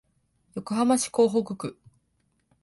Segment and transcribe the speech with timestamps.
[0.55, 1.77] 横浜市港北区